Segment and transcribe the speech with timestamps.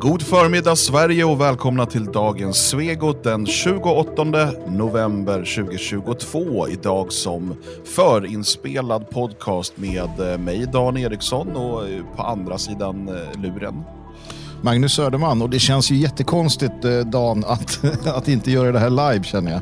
[0.00, 4.24] God förmiddag Sverige och välkomna till dagens Svegot den 28
[4.68, 6.68] november 2022.
[6.68, 7.54] Idag som
[7.84, 13.82] förinspelad podcast med eh, mig Dan Eriksson och eh, på andra sidan eh, luren.
[14.62, 19.24] Magnus Söderman och det känns ju jättekonstigt Dan att, att inte göra det här live
[19.24, 19.60] känner jag.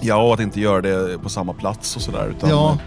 [0.00, 2.34] Ja, och att inte göra det på samma plats och sådär.
[2.40, 2.78] ja.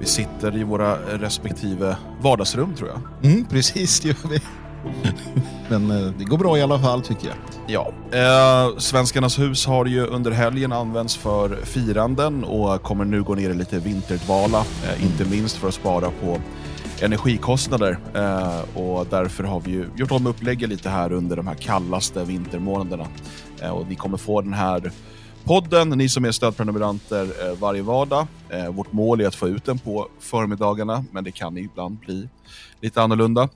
[0.00, 3.30] Vi sitter i våra respektive vardagsrum tror jag.
[3.32, 4.40] Mm, precis, det gör vi.
[5.68, 7.36] Men eh, det går bra i alla fall tycker jag.
[7.66, 13.34] Ja, eh, Svenskarnas hus har ju under helgen använts för firanden och kommer nu gå
[13.34, 14.58] ner i lite vinterdvala.
[14.58, 16.40] Eh, inte minst för att spara på
[17.00, 17.98] energikostnader.
[18.14, 22.24] Eh, och därför har vi ju gjort om upplägget lite här under de här kallaste
[22.24, 23.06] vintermånaderna.
[23.62, 24.92] Eh, och ni kommer få den här
[25.44, 28.26] podden, ni som är stödprenumeranter eh, varje vardag.
[28.48, 32.28] Eh, vårt mål är att få ut den på förmiddagarna, men det kan ibland bli
[32.80, 33.48] lite annorlunda.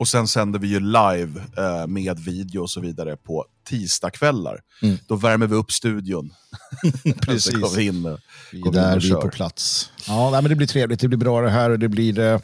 [0.00, 4.60] Och sen sänder vi ju live eh, med video och så vidare på tisdagskvällar.
[4.82, 4.98] Mm.
[5.06, 6.34] Då värmer vi upp studion.
[7.20, 7.76] Precis.
[7.76, 8.18] vi, in,
[8.52, 9.90] vi är där, vi är på plats.
[10.06, 12.40] Ja, nej, men det blir trevligt, det blir bra det här och det blir, eh,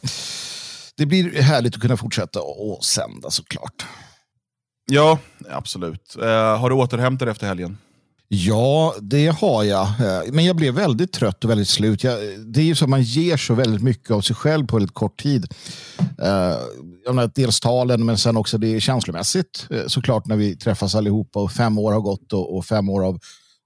[0.97, 3.85] det blir härligt att kunna fortsätta och sända såklart.
[4.85, 6.15] Ja, absolut.
[6.21, 7.77] Eh, har du återhämtat dig efter helgen?
[8.29, 9.83] Ja, det har jag.
[9.87, 12.03] Eh, men jag blev väldigt trött och väldigt slut.
[12.03, 12.19] Jag,
[12.53, 14.93] det är ju så att man ger så väldigt mycket av sig själv på väldigt
[14.93, 15.53] kort tid.
[17.09, 19.67] Uh, dels talen, men sen också det känslomässigt.
[19.69, 23.05] Eh, såklart när vi träffas allihopa och fem år har gått och, och fem år
[23.05, 23.13] av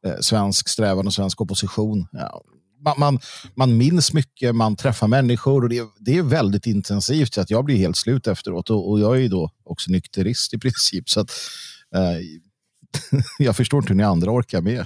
[0.07, 2.07] uh, svensk strävan och svensk opposition.
[2.11, 2.41] Ja,
[2.83, 3.19] man, man,
[3.55, 7.33] man, minns mycket, man träffar människor och det, det är väldigt intensivt.
[7.33, 10.53] Så att jag blir helt slut efteråt och, och jag är ju då också nykterist
[10.53, 11.09] i princip.
[11.09, 11.31] Så att,
[13.39, 14.85] jag förstår inte hur ni andra orkar med.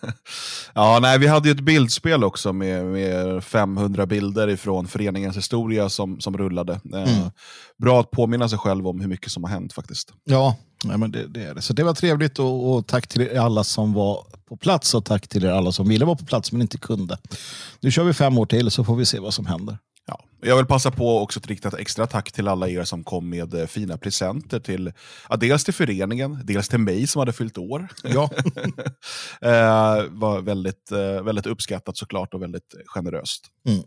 [0.74, 5.88] ja, nej, vi hade ju ett bildspel också med, med 500 bilder ifrån föreningens historia
[5.88, 6.72] som, som rullade.
[6.72, 7.30] Eh, mm.
[7.78, 10.12] bra att påminna sig själv om hur mycket som har hänt faktiskt.
[10.24, 11.62] Ja, nej, men det, det är det.
[11.62, 15.28] Så det var trevligt och, och, tack till alla som var på plats och tack
[15.28, 17.18] till er alla som ville vara på plats men inte kunde.
[17.80, 19.78] Nu kör vi fem år till så får vi se vad som händer.
[20.06, 20.24] Ja.
[20.40, 23.28] Jag vill passa på också att rikta ett extra tack till alla er som kom
[23.30, 24.60] med eh, fina presenter.
[24.60, 24.92] Till,
[25.28, 27.88] ja, dels till föreningen, dels till mig som hade fyllt år.
[28.02, 28.30] Ja.
[29.40, 33.46] eh, var väldigt, eh, väldigt uppskattat såklart och väldigt generöst.
[33.66, 33.82] Mm.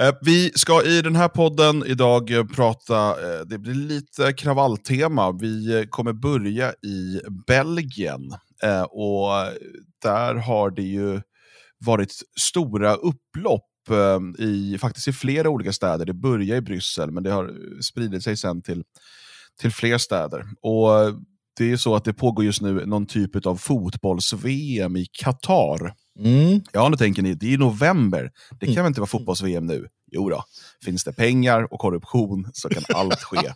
[0.00, 5.32] Eh, vi ska i den här podden idag prata, eh, det blir lite kravalltema.
[5.32, 8.32] Vi kommer börja i Belgien.
[8.88, 9.30] Och
[10.02, 11.20] där har det ju
[11.78, 16.06] varit stora upplopp Eh, i, faktiskt i flera olika städer.
[16.06, 18.84] Det börjar i Bryssel, men det har spridit sig sen till,
[19.60, 20.44] till fler städer.
[20.60, 21.20] Och
[21.56, 25.94] det är så att det pågår just nu någon typ av fotbolls-VM i Qatar.
[26.18, 26.60] Mm.
[26.72, 28.30] Ja, nu tänker ni, det är november.
[28.50, 28.84] Det kan mm.
[28.84, 29.86] väl inte vara fotbolls-VM nu?
[30.12, 30.44] Jo då,
[30.84, 33.38] finns det pengar och korruption så kan allt ske.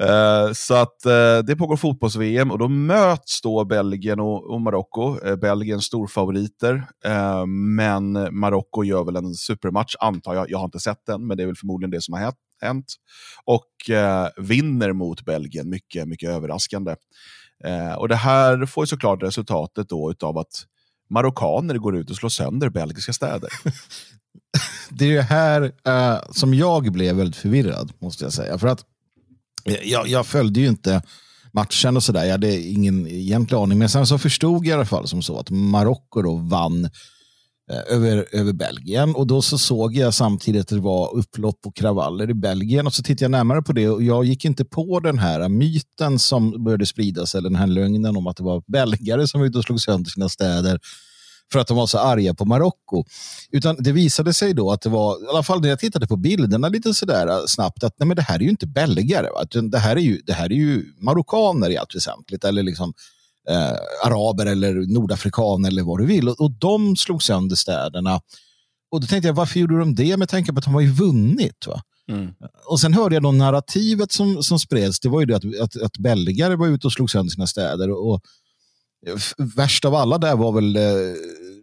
[0.00, 5.18] Uh, så att uh, det pågår fotbolls-VM och då möts då Belgien och, och Marocko.
[5.24, 6.86] Eh, uh, Belgien storfavoriter,
[7.76, 10.50] men Marocko gör väl en supermatch, antar jag.
[10.50, 12.94] Jag har inte sett den, men det är väl förmodligen det som har hänt.
[13.44, 13.70] Och
[14.36, 16.94] vinner mot Belgien, mycket, mycket överraskande.
[17.98, 20.66] och det här får ju såklart resultatet då utav att
[21.10, 23.50] marockaner går ut och slår sönder belgiska städer.
[24.90, 25.72] det är ju här
[26.32, 28.58] som jag blev väldigt förvirrad, måste jag säga.
[28.58, 28.84] För att
[29.64, 31.02] Eh, jag, jag följde ju inte
[31.52, 32.24] matchen och sådär.
[32.24, 33.78] Jag hade ingen egentlig aning.
[33.78, 36.84] Men sen så förstod jag i alla fall som så att Marocko då vann
[37.70, 39.14] eh, över, över Belgien.
[39.14, 42.86] Och då så såg jag samtidigt att det var upplopp och kravaller i Belgien.
[42.86, 46.18] Och så tittade jag närmare på det och jag gick inte på den här myten
[46.18, 49.58] som började spridas, eller den här lögnen om att det var belgare som var ute
[49.58, 50.80] och slog sönder sina städer
[51.52, 53.04] för att de var så arga på Marocko.
[53.50, 56.16] Utan det visade sig då att det var, i alla fall när jag tittade på
[56.16, 59.28] bilderna lite sådär äh, snabbt, att nej, men det här är ju inte belgare.
[59.30, 59.60] Va?
[59.70, 62.44] Det, här är ju, det här är ju marockaner i allt väsentligt.
[62.44, 62.92] Eller liksom
[63.48, 66.28] eh, araber eller nordafrikaner eller vad du vill.
[66.28, 68.20] Och, och de slog sönder städerna.
[68.90, 70.16] Och då tänkte jag, varför gjorde de det?
[70.16, 71.66] Med tanke på att de har ju vunnit.
[71.66, 71.82] Va?
[72.08, 72.30] Mm.
[72.64, 75.00] Och sen hörde jag då narrativet som, som spreds.
[75.00, 77.90] Det var ju det att, att, att belgare var ute och slog sönder sina städer.
[77.90, 78.20] Och, och
[79.56, 80.82] värst av alla där var väl, eh,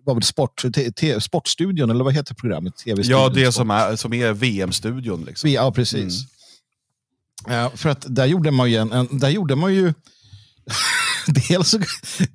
[0.10, 0.66] var väl sport,
[1.20, 2.78] Sportstudion, eller vad heter programmet?
[2.78, 5.26] TV ja, det som är, som är VM-studion.
[5.26, 5.50] Liksom.
[5.50, 6.26] Ja, precis.
[7.48, 7.66] Mm.
[7.66, 9.94] Uh, för att där gjorde man ju, en, där gjorde man ju
[11.50, 11.76] dels,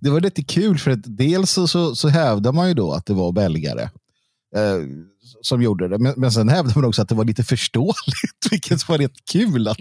[0.00, 3.06] det var lite kul för att dels så, så, så hävdade man ju då att
[3.06, 3.90] det var belgare.
[4.56, 4.86] Uh,
[5.40, 5.98] som gjorde det.
[5.98, 7.94] Men, men sen hävdade man också att det var lite förståeligt,
[8.50, 9.68] vilket var rätt kul.
[9.68, 9.78] Att,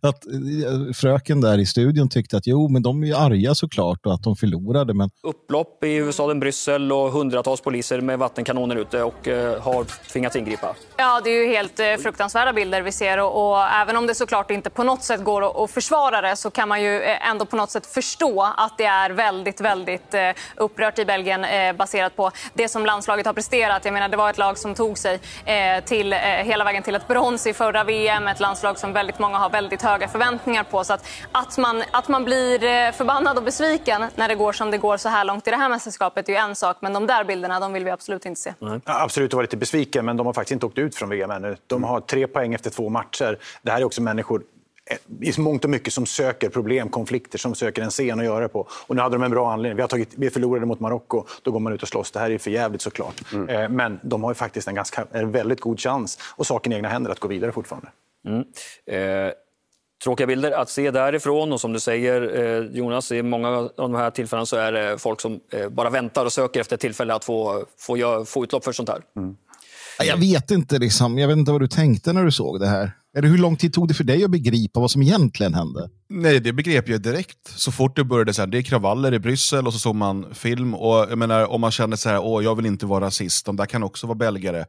[0.00, 4.06] att eh, fröken där i studion tyckte att jo, men de är ju arga såklart
[4.06, 4.94] och att de förlorade.
[4.94, 5.10] Men...
[5.22, 10.74] Upplopp i huvudstaden Bryssel och hundratals poliser med vattenkanoner ute och eh, har tvingats ingripa.
[10.96, 14.14] Ja, det är ju helt eh, fruktansvärda bilder vi ser och, och, även om det
[14.14, 17.28] såklart inte på något sätt går att, att försvara det så kan man ju eh,
[17.28, 21.72] ändå på något sätt förstå att det är väldigt, väldigt eh, upprört i Belgien eh,
[21.72, 23.84] baserat på det som landslaget har presterat.
[23.84, 26.12] Jag menar, det var ett lag som tog sig eh, till,
[26.44, 28.28] hela vägen till ett brons i förra VM.
[28.28, 30.84] Ett landslag som väldigt många har väldigt höga förväntningar på.
[30.84, 34.78] Så att, att, man, att man blir förbannad och besviken när det går som det
[34.78, 36.76] går så här långt i det här mästerskapet är ju en sak.
[36.80, 38.54] Men de där bilderna de vill vi absolut inte se.
[38.58, 41.30] Ja, absolut, att vara lite besviken, men de har faktiskt inte åkt ut från VM
[41.30, 41.56] ännu.
[41.66, 43.38] De har tre poäng efter två matcher.
[43.62, 44.42] Det här är också människor
[45.20, 48.66] i mångt och mycket som söker problem, konflikter, som söker en scen att göra på.
[48.70, 49.76] Och nu hade de en bra anledning.
[49.76, 52.10] Vi, har tagit, vi förlorade mot Marocko, då går man ut och slåss.
[52.10, 53.32] Det här är för jävligt såklart.
[53.32, 53.48] Mm.
[53.48, 56.76] Eh, men de har ju faktiskt en, ganska, en väldigt god chans och saken i
[56.76, 57.88] egna händer att gå vidare fortfarande.
[58.26, 58.44] Mm.
[58.86, 59.32] Eh,
[60.04, 63.94] tråkiga bilder att se därifrån och som du säger eh, Jonas, i många av de
[63.94, 67.14] här tillfällena så är det folk som eh, bara väntar och söker efter ett tillfälle
[67.14, 69.00] att få, få, få utlopp för sånt här.
[69.16, 69.36] Mm.
[70.04, 71.18] Jag vet inte, liksom.
[71.18, 72.92] jag vet inte vad du tänkte när du såg det här.
[73.16, 75.90] Eller hur lång tid tog det för dig att begripa vad som egentligen hände?
[76.14, 77.38] Nej, det begrep jag direkt.
[77.44, 80.34] Så fort det började, så här, det är kravaller i Bryssel och så såg man
[80.34, 80.74] film.
[80.74, 83.56] Och jag menar, om man känner så här, åh, jag vill inte vara rasist, de
[83.56, 84.64] där kan också vara belgare.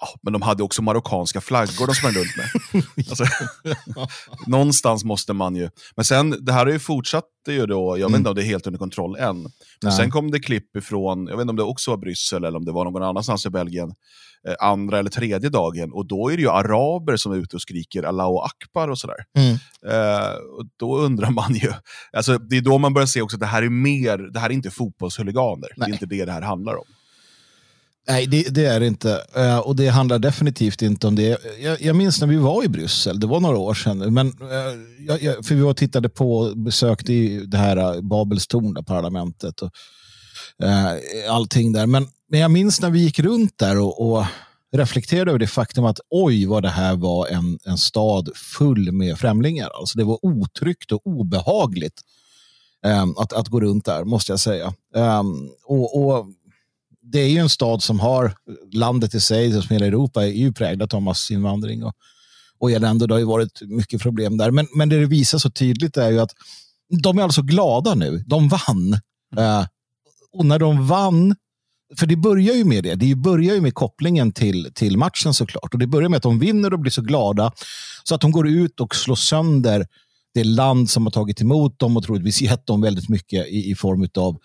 [0.00, 2.82] Ja, men de hade också marockanska flaggor de sprang runt med.
[3.10, 3.24] alltså,
[4.46, 5.70] någonstans måste man ju...
[5.96, 8.12] Men sen, det här har ju fortsatt ju då, jag mm.
[8.12, 9.46] vet inte om det är helt under kontroll än.
[9.82, 12.58] Men sen kom det klipp ifrån, jag vet inte om det också var Bryssel eller
[12.58, 13.92] om det var någon annanstans i Belgien,
[14.46, 15.92] Eh, andra eller tredje dagen.
[15.92, 19.24] Och då är det ju araber som är ute och skriker Allahu Akbar och sådär.
[19.38, 19.52] Mm.
[19.86, 21.72] Eh, och då undrar man ju,
[22.12, 24.50] alltså, det är då man börjar se också att det här är mer, det här
[24.50, 25.68] är inte fotbollshuliganer.
[25.76, 26.84] Det är inte det det här handlar om.
[28.08, 29.20] Nej, det, det, är det inte.
[29.36, 31.38] Uh, och det handlar definitivt inte om det.
[31.60, 34.14] Jag, jag, minns när vi var i Bryssel, det var några år sedan.
[34.14, 34.34] Men, uh,
[35.06, 37.12] jag, jag, för vi var och tittade på, besökte
[37.46, 39.62] det här Babels torn, parlamentet.
[39.62, 39.70] Och,
[40.64, 41.86] uh, allting där.
[41.86, 44.24] Men men jag minns när vi gick runt där och, och
[44.72, 49.18] reflekterade över det faktum att oj vad det här var en, en stad full med
[49.18, 49.70] främlingar.
[49.80, 52.02] Alltså det var otryggt och obehagligt
[52.86, 54.74] um, att, att gå runt där, måste jag säga.
[54.94, 56.26] Um, och, och,
[57.02, 58.32] Det är ju en stad som har,
[58.72, 61.94] landet i sig, som hela Europa, är ju präglat av massinvandring och,
[62.58, 63.06] och elände.
[63.06, 64.50] Det har ju varit mycket problem där.
[64.50, 66.32] Men, men det det visar så tydligt är ju att
[67.02, 68.24] de är alltså glada nu.
[68.26, 68.92] De vann.
[69.38, 69.66] Uh,
[70.32, 71.34] och när de vann
[71.96, 72.94] för det börjar ju med det.
[72.94, 75.74] Det börjar ju med kopplingen till, till matchen såklart.
[75.74, 77.52] Och det börjar med att de vinner och blir så glada
[78.04, 79.86] så att de går ut och slår sönder
[80.34, 83.74] det land som har tagit emot dem och troligtvis gett dem väldigt mycket i, i
[83.74, 84.36] form av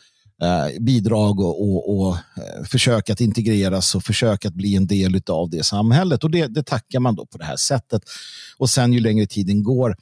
[0.41, 5.21] eh, bidrag och, och, och eh, försök att integreras och försök att bli en del
[5.27, 6.23] av det samhället.
[6.23, 8.01] Och det, det tackar man då på det här sättet.
[8.57, 9.95] Och sen ju längre tiden går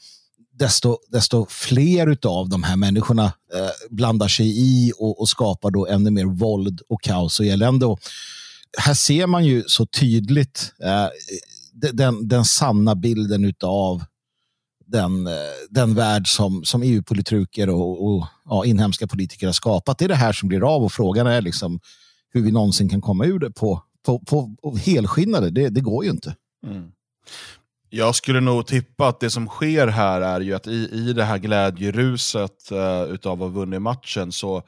[0.60, 5.88] desto, desto fler av de här människorna eh, blandar sig i och, och, skapar då
[5.88, 7.86] ännu mer våld och kaos och elände.
[7.86, 8.00] Och
[8.78, 11.08] här ser man ju så tydligt eh,
[11.94, 14.04] den, den sanna bilden av
[14.86, 15.34] den, eh,
[15.70, 19.98] den värld som, som EU-politruker och, och ja, inhemska politiker har skapat.
[19.98, 21.80] Det är det här som blir av och frågan är liksom
[22.34, 25.50] hur vi någonsin kan komma ur det på, på, på, på helskinnade.
[25.50, 26.36] Det, det går ju inte.
[26.68, 26.92] Mm.
[27.94, 31.24] Jag skulle nog tippa att det som sker här är ju att i, i det
[31.24, 34.64] här glädjeruset uh, utav att ha vunnit matchen så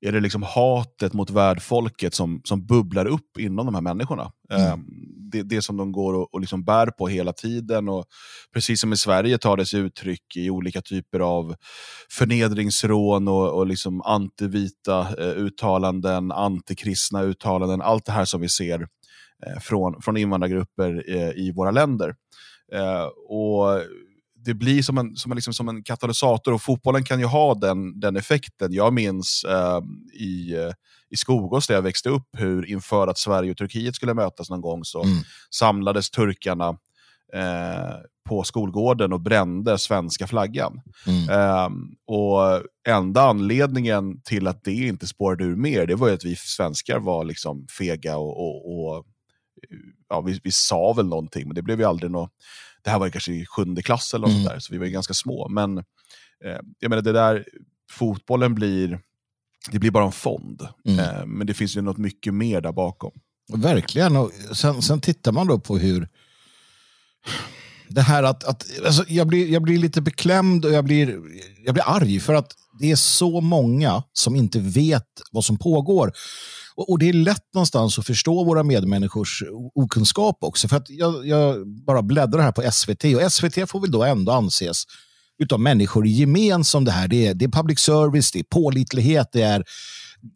[0.00, 4.32] är det liksom hatet mot värdfolket som, som bubblar upp inom de här människorna.
[4.50, 4.72] Mm.
[4.72, 4.86] Um,
[5.32, 7.88] det, det som de går och, och liksom bär på hela tiden.
[7.88, 8.04] Och
[8.54, 11.54] precis som i Sverige tar det sig uttryck i olika typer av
[12.10, 17.82] förnedringsrån och, och liksom antivita uh, uttalanden, antikristna uttalanden.
[17.82, 18.86] Allt det här som vi ser
[19.60, 22.14] från, från invandrargrupper i våra länder.
[22.72, 23.80] Eh, och
[24.44, 27.54] det blir som en, som, en, liksom, som en katalysator och fotbollen kan ju ha
[27.54, 28.72] den, den effekten.
[28.72, 29.80] Jag minns eh,
[30.20, 30.54] i,
[31.10, 34.60] i Skogås där jag växte upp hur inför att Sverige och Turkiet skulle mötas någon
[34.60, 35.16] gång så mm.
[35.50, 36.68] samlades turkarna
[37.34, 37.94] eh,
[38.28, 40.80] på skolgården och brände svenska flaggan.
[41.06, 41.28] Mm.
[41.28, 41.68] Eh,
[42.06, 46.36] och enda anledningen till att det inte spårade ur mer, det var ju att vi
[46.36, 49.04] svenskar var liksom fega och, och, och
[50.08, 52.30] ja, vi, vi sa väl någonting, men det blev ju aldrig något.
[52.82, 54.44] Det här var ju kanske i sjunde klass eller något mm.
[54.44, 55.48] där, så vi var ju ganska små.
[55.48, 57.44] Men eh, jag menar, det där,
[57.90, 59.00] fotbollen blir,
[59.70, 60.68] det blir bara en fond.
[60.84, 60.98] Mm.
[60.98, 63.12] Eh, men det finns ju något mycket mer där bakom.
[63.52, 66.08] Verkligen, och sen, sen tittar man då på hur
[67.88, 71.20] det här att, att alltså jag, blir, jag blir lite beklämd och jag blir,
[71.64, 76.12] jag blir arg för att det är så många som inte vet vad som pågår.
[76.76, 79.42] Och, och, det är lätt någonstans att förstå våra medmänniskors
[79.74, 80.68] okunskap också.
[80.68, 84.32] För att jag, jag bara bläddrar här på SVT och SVT får väl då ändå
[84.32, 84.84] anses
[85.38, 87.08] utav människor i gemen som det här.
[87.08, 89.64] Det är, det är public service, det är pålitlighet, det är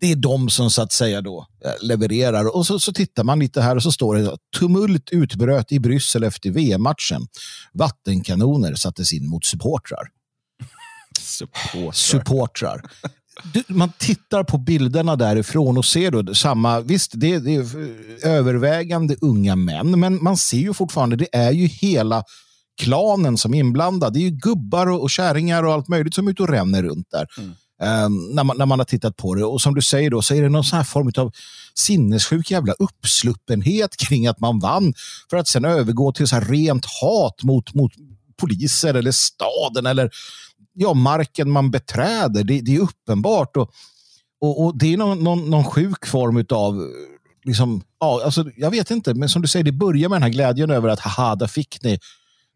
[0.00, 2.56] det är de som så att säga då eh, levererar.
[2.56, 6.22] Och så, så tittar man lite här och så står det tumult utbröt i Bryssel
[6.22, 7.26] efter VM-matchen.
[7.72, 10.08] Vattenkanoner sattes in mot supportrar.
[11.20, 11.92] supportrar.
[11.92, 12.82] supportrar.
[13.52, 17.66] Du, man tittar på bilderna därifrån och ser då samma, visst det är, det är
[18.26, 22.24] övervägande unga män, men man ser ju fortfarande, det är ju hela
[22.78, 24.12] klanen som är inblandad.
[24.12, 26.82] Det är ju gubbar och, och kärringar och allt möjligt som är ute och ränner
[26.82, 27.26] runt där.
[27.38, 27.54] Mm.
[27.82, 29.44] Um, när, man, när man har tittat på det.
[29.44, 31.32] Och som du säger då, så är det någon sån här form av
[31.74, 34.94] sinnessjuk jävla uppsluppenhet kring att man vann
[35.30, 37.92] för att sen övergå till så här rent hat mot, mot
[38.40, 40.10] poliser eller staden eller
[40.78, 42.44] ja, marken man beträder.
[42.44, 43.56] Det, det är uppenbart.
[43.56, 43.70] Och,
[44.40, 46.88] och, och, det är någon, någon, någon sjuk form av
[47.44, 50.30] liksom, ja, alltså, jag vet inte, men som du säger, det börjar med den här
[50.30, 51.98] glädjen över att haha, där fick ni.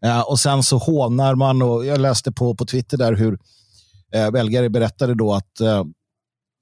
[0.05, 3.39] Eh, och sen så hånar man och jag läste på, på Twitter där hur
[4.15, 5.85] eh, belgare berättade då att eh,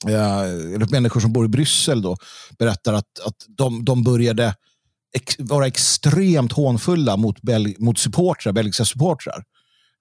[0.09, 2.17] eh, människor som bor i Bryssel då,
[2.59, 4.55] berättar att, att de, de började
[5.17, 9.45] ex, vara extremt hånfulla mot, bel, mot supportrar, belgiska supportrar.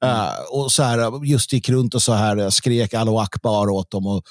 [0.06, 3.92] Uh, och så här, just gick runt och så här, eh, skrek Allahu Akbar åt
[3.92, 4.24] dem och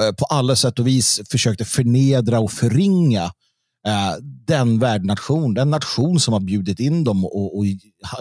[0.00, 6.20] uh, på alla sätt och vis försökte förnedra och förringa uh, den värdnation, den nation
[6.20, 7.64] som har bjudit in dem och, och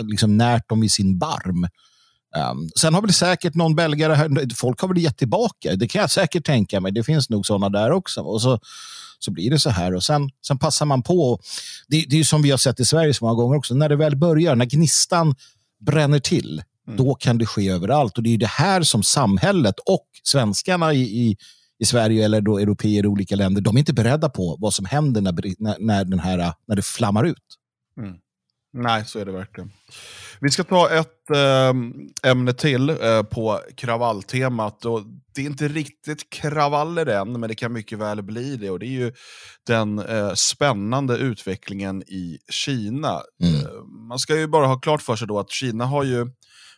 [0.03, 1.67] liksom närt dem i sin barm.
[2.35, 6.01] Um, sen har väl säkert någon belgare, här, folk har väl gett tillbaka, det kan
[6.01, 6.91] jag säkert tänka mig.
[6.91, 8.21] Det finns nog sådana där också.
[8.21, 8.59] Och så,
[9.19, 11.39] så blir det så här och sen, sen passar man på.
[11.87, 13.95] Det, det är som vi har sett i Sverige så många gånger också, när det
[13.95, 15.35] väl börjar, när gnistan
[15.85, 16.97] bränner till, mm.
[16.97, 18.17] då kan det ske överallt.
[18.17, 21.37] Och det är det här som samhället och svenskarna i, i,
[21.79, 24.85] i Sverige eller då europeer i olika länder, de är inte beredda på vad som
[24.85, 27.57] händer när, när, när, den här, när det flammar ut.
[27.99, 28.15] Mm.
[28.73, 29.71] Nej, så är det verkligen.
[30.39, 34.85] Vi ska ta ett äh, ämne till äh, på kravalltemat.
[34.85, 35.03] Och
[35.35, 38.69] det är inte riktigt kravaller än, men det kan mycket väl bli det.
[38.69, 39.13] Och Det är ju
[39.67, 43.21] den äh, spännande utvecklingen i Kina.
[43.43, 43.61] Mm
[44.07, 46.27] man ska ju bara ha klart för sig då att Kina har ju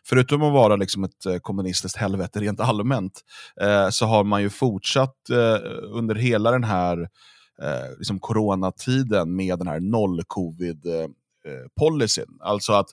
[0.06, 3.22] förutom att vara liksom ett eh, kommunistiskt helvete rent allmänt,
[3.62, 5.58] eh, så har man ju fortsatt eh,
[5.92, 6.98] under hela den här
[7.62, 12.24] eh, liksom coronatiden med den här noll-covid-policyn.
[12.24, 12.90] Eh, eh, alltså att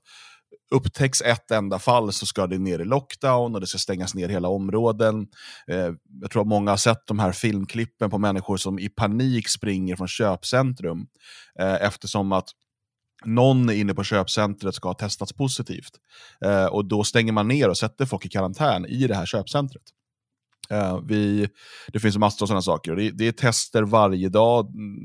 [0.70, 4.28] upptäcks ett enda fall så ska det ner i lockdown och det ska stängas ner
[4.28, 5.26] hela områden.
[5.66, 9.48] Eh, jag tror att många har sett de här filmklippen på människor som i panik
[9.48, 11.06] springer från köpcentrum
[11.58, 12.48] eh, eftersom att
[13.24, 15.90] någon inne på köpcentret ska ha testats positivt.
[16.44, 19.82] Eh, och då stänger man ner och sätter folk i karantän i det här köpcentret.
[20.70, 21.48] Eh, vi,
[21.92, 22.96] det finns massor av sådana saker.
[22.96, 24.66] Det, det, är tester varje dag.
[24.66, 24.96] Mm,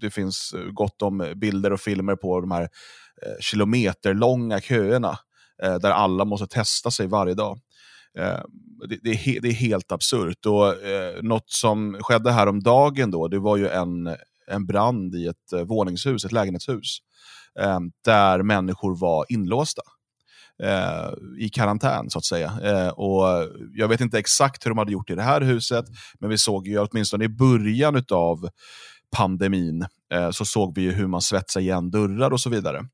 [0.00, 2.68] det finns eh, gott om bilder och filmer på de här
[3.22, 5.18] Eh, kilometerlånga köerna
[5.62, 7.60] eh, där alla måste testa sig varje dag.
[8.18, 8.40] Eh,
[8.88, 10.46] det, det, är, det är helt absurt.
[10.46, 14.16] Och, eh, något som skedde här om dagen då, det var ju en,
[14.50, 16.98] en brand i ett eh, våningshus, ett lägenhetshus,
[17.60, 19.82] eh, där människor var inlåsta.
[20.62, 22.52] Eh, i karantän så att säga.
[22.62, 25.84] Eh, och jag vet inte exakt hur de hade gjort i det här huset,
[26.20, 28.48] men vi såg ju åtminstone i början av
[29.16, 32.88] pandemin eh, så såg vi hur man svetsade igen dörrar och så vidare.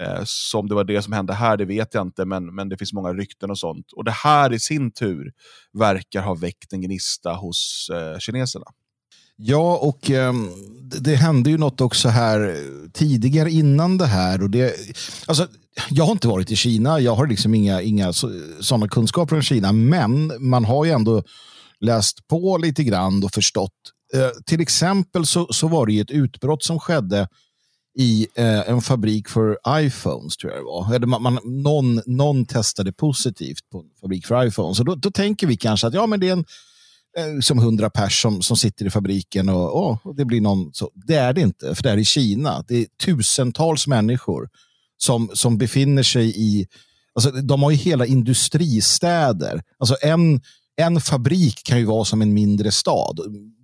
[0.00, 2.68] Eh, så om det var det som hände här, det vet jag inte, men, men
[2.68, 3.92] det finns många rykten och sånt.
[3.92, 5.32] Och det här i sin tur
[5.72, 8.66] verkar ha väckt en gnista hos eh, kineserna.
[9.42, 10.50] Ja, och um,
[11.00, 12.56] det hände ju något också här
[12.92, 14.42] tidigare innan det här.
[14.42, 14.74] Och det,
[15.26, 15.46] alltså,
[15.90, 18.12] jag har inte varit i Kina, jag har liksom inga, inga
[18.60, 21.22] sådana kunskaper om Kina, men man har ju ändå
[21.80, 23.72] läst på lite grann och förstått
[24.16, 27.28] Uh, till exempel så, så var det ett utbrott som skedde
[27.98, 30.94] i eh, en fabrik för iPhones, tror jag det var.
[30.94, 34.76] Eller man, man, någon, någon testade positivt på en fabrik för iPhones.
[34.76, 36.44] Så då, då tänker vi kanske att ja, men det är en
[37.18, 40.90] Eh, som hundra pers som, som sitter i fabriken och, och, det blir någon så.
[40.94, 42.64] Det är det inte, för det är i Kina.
[42.68, 44.48] Det är tusentals människor
[44.96, 46.66] som, som befinner sig i
[47.14, 49.62] Alltså, de har ju hela industristäder.
[49.78, 50.40] Alltså en,
[50.76, 53.20] en fabrik kan ju vara som en mindre stad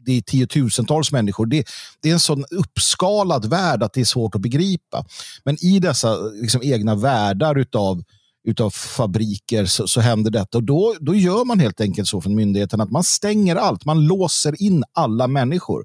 [0.07, 1.47] det är tiotusentals människor.
[1.47, 1.65] Det,
[2.01, 5.05] det, är en sån uppskalad värld att det är svårt att begripa.
[5.45, 8.03] Men i dessa liksom, egna världar utav,
[8.47, 10.59] utav fabriker så, så händer detta.
[10.59, 13.85] Och då, då gör man helt enkelt så från myndigheten att man stänger allt.
[13.85, 15.85] Man låser in alla människor.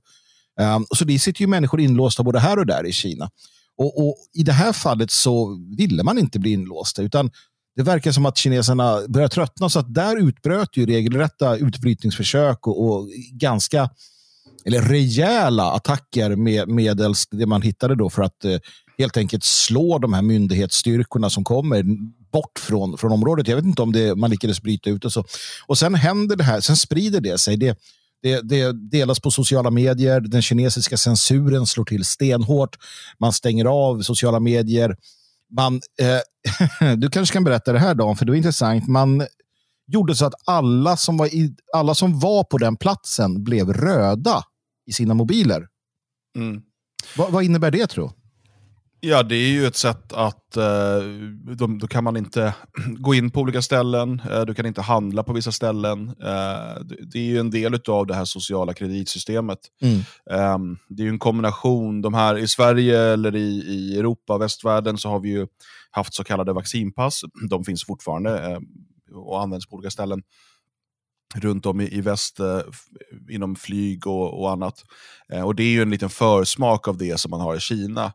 [0.60, 3.30] Um, så det sitter ju människor inlåsta både här och där i Kina.
[3.78, 7.32] Och, och, I det här fallet så ville man inte bli inlåsta utan
[7.76, 12.86] det verkar som att kineserna börjar tröttna så att där utbröt ju regelrätta utbrytningsförsök och,
[12.86, 13.90] och ganska
[14.66, 18.58] eller rejäla attacker med, medelst det man hittade då för att eh,
[18.98, 21.84] helt enkelt slå de här myndighetsstyrkorna som kommer
[22.32, 23.48] bort från, från området.
[23.48, 25.24] Jag vet inte om det, man lyckades bryta ut och så.
[25.68, 27.58] Och sen händer det här, sen sprider det sig.
[27.58, 27.80] Det,
[28.22, 32.78] det, det, delas på sociala medier, den kinesiska censuren slår till stenhårt,
[33.20, 34.96] man stänger av sociala medier.
[35.58, 38.88] Man, eh, du kanske kan berätta det här Dan, för det är intressant.
[38.88, 39.28] Man
[39.88, 44.44] gjorde så att alla som, var i, alla som var på den platsen blev röda
[44.86, 45.68] i sina mobiler.
[46.38, 46.62] Mm.
[47.18, 48.21] Va, vad innebär det tror
[49.04, 51.04] Ja, det är ju ett sätt att eh,
[51.58, 52.54] då, då, kan man inte
[52.98, 56.08] gå in på olika ställen, eh, du kan inte handla på vissa ställen.
[56.08, 56.82] Eh,
[57.12, 59.60] det är ju en del av det här sociala kreditsystemet.
[59.82, 60.00] Mm.
[60.32, 64.98] Ehm, det är ju en kombination, de här i Sverige eller i, i Europa, västvärlden,
[64.98, 65.48] så har vi ju
[65.92, 67.22] haft så kallade vaccinpass.
[67.50, 68.60] De finns fortfarande eh,
[69.16, 70.22] och används på olika ställen
[71.36, 72.60] runt om i, i väst eh,
[73.30, 74.84] inom flyg och, och annat.
[75.34, 78.14] Eh, och Det är ju en liten försmak av det som man har i Kina.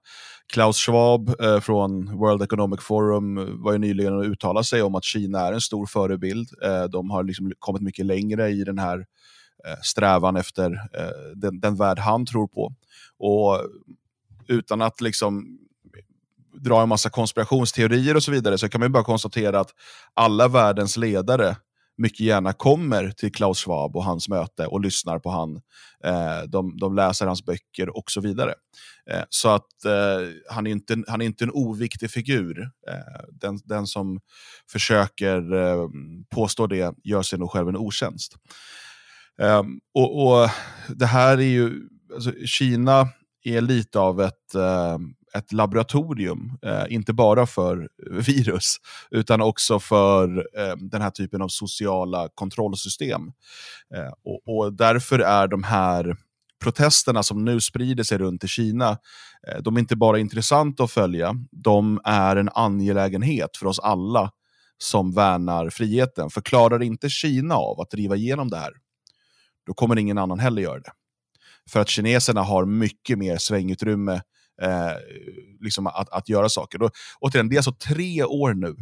[0.52, 4.94] Klaus Schwab eh, från World Economic Forum eh, var ju nyligen och uttalade sig om
[4.94, 6.48] att Kina är en stor förebild.
[6.62, 8.98] Eh, de har liksom kommit mycket längre i den här
[9.66, 12.72] eh, strävan efter eh, den, den värld han tror på.
[13.18, 13.60] Och
[14.48, 15.58] utan att liksom
[16.60, 19.70] dra en massa konspirationsteorier och så vidare så kan man bara konstatera att
[20.14, 21.56] alla världens ledare
[21.98, 25.60] mycket gärna kommer till Klaus Schwab och hans möte och lyssnar på han.
[26.04, 28.54] Eh, de, de läser hans böcker och så vidare.
[29.10, 32.60] Eh, så att eh, han, är inte, han är inte en oviktig figur.
[32.62, 34.20] Eh, den, den som
[34.72, 35.88] försöker eh,
[36.34, 38.34] påstå det gör sig nog själv en otjänst.
[39.42, 39.62] Eh,
[39.94, 40.50] och, och,
[40.88, 43.08] Det här är ju, alltså, Kina
[43.44, 44.98] är lite av ett eh,
[45.36, 48.76] ett laboratorium, eh, inte bara för virus,
[49.10, 53.32] utan också för eh, den här typen av sociala kontrollsystem.
[53.94, 56.16] Eh, och, och, därför är de här
[56.62, 58.90] protesterna som nu sprider sig runt i Kina,
[59.48, 64.30] eh, de är inte bara intressanta att följa, de är en angelägenhet för oss alla
[64.78, 66.30] som värnar friheten.
[66.30, 68.72] För klarar inte Kina av att driva igenom det här,
[69.66, 70.92] då kommer ingen annan heller göra det.
[71.70, 74.20] För att kineserna har mycket mer svängutrymme
[74.62, 74.92] eh,
[75.60, 76.82] liksom att, att göra saker.
[76.82, 78.76] Och, återigen, det är alltså tre år nu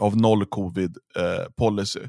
[0.00, 2.00] av noll covid eh, policy.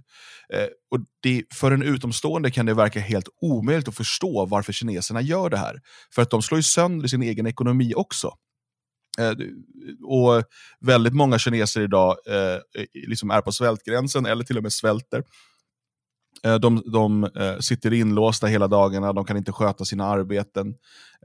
[0.54, 5.22] Eh, och det, för en utomstående kan det verka helt omöjligt att förstå varför kineserna
[5.22, 5.80] gör det här.
[6.16, 8.34] För att de slår ju sönder sin egen ekonomi också.
[9.20, 9.34] Eh,
[10.04, 10.44] och
[10.80, 15.24] Väldigt många kineser idag eh, liksom är på svältgränsen eller till och med svälter.
[16.46, 20.76] Eh, de, de eh, sitter inlåsta hela dagarna, de kan inte sköta sina arbeten.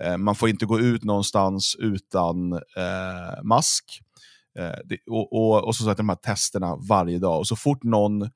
[0.00, 2.60] Eh, man får inte gå ut någonstans utan
[3.42, 3.84] mask.
[5.10, 7.38] Och, och, och, så sätter de här testerna varje dag.
[7.38, 8.30] Och så fort någon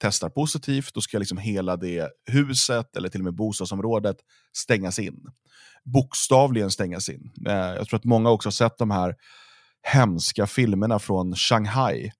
[0.00, 4.16] testar positivt, då ska liksom hela det huset eller till och med bostadsområdet
[4.56, 5.20] stängas in.
[5.84, 7.32] Bokstavligen stängas in.
[7.44, 9.14] Jag tror att många också har sett de här
[9.82, 12.12] hemska filmerna från Shanghai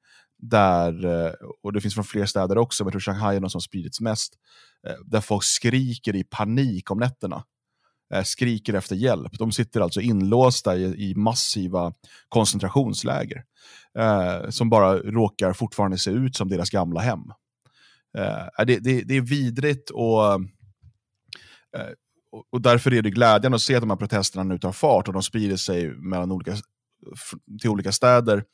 [0.42, 3.50] där, eh, och det finns från fler städer också, men jag tror Shanghai är de
[3.50, 4.34] som spridits mest,
[4.86, 7.44] eh, där folk skriker i panik om nätterna.
[8.14, 9.38] Eh, skriker efter hjälp.
[9.38, 11.92] De sitter alltså inlåsta i, i massiva
[12.28, 13.44] koncentrationsläger
[14.48, 17.20] som bara råkar fortfarande se ut som deras gamla hem.
[18.66, 20.20] Det, det, det är vidrigt och,
[22.52, 25.14] och därför är det glädjande att se att de här protesterna nu tar fart och
[25.14, 26.56] de sprider sig mellan olika,
[27.60, 28.44] till olika städer